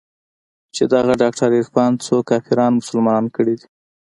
چې 0.75 0.83
دغه 0.93 1.13
ډاکتر 1.21 1.49
عرفان 1.59 1.91
څو 2.05 2.15
کافران 2.29 2.71
مسلمانان 2.79 3.25
کړي 3.35 3.53
دي. 3.59 3.67